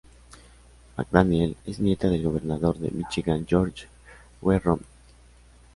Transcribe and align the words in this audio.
McDaniel 0.97 1.55
es 1.67 1.79
nieta 1.79 2.07
del 2.09 2.23
Gobernador 2.23 2.79
de 2.79 2.89
Míchigan 2.89 3.45
George 3.47 3.87
W. 4.41 4.57
Romney. 4.59 4.87